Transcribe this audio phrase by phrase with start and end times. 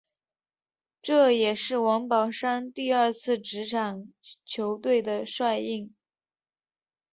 [1.03, 4.07] 这也是王宝山第二次执掌
[4.43, 5.93] 球队的帅印。